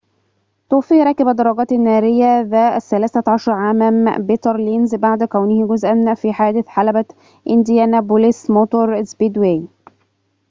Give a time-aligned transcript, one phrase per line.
[0.69, 7.05] توفى راكب الدراجات النارية ذا ال13 عام بيتر لينز بعد كونه جزءاً في حادث حلبة
[7.49, 9.67] إنديانابوليس موتور سبيدواي